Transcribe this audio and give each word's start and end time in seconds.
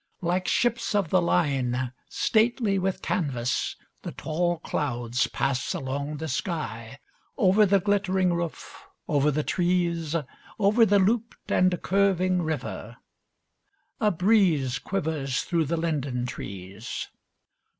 Like 0.23 0.47
ships 0.47 0.95
of 0.95 1.11
the 1.11 1.21
line, 1.21 1.93
stately 2.09 2.79
with 2.79 3.03
canvas, 3.03 3.75
the 4.01 4.11
tall 4.11 4.57
clouds 4.57 5.27
pass 5.27 5.75
along 5.75 6.17
the 6.17 6.27
sky, 6.27 6.97
over 7.37 7.67
the 7.67 7.79
glittering 7.79 8.33
roof, 8.33 8.87
over 9.07 9.29
the 9.29 9.43
trees, 9.43 10.15
over 10.57 10.87
the 10.87 10.97
looped 10.97 11.51
and 11.51 11.79
curving 11.83 12.41
river. 12.41 12.97
A 13.99 14.09
breeze 14.09 14.79
quivers 14.79 15.43
through 15.43 15.65
the 15.65 15.77
linden 15.77 16.25
trees. 16.25 17.07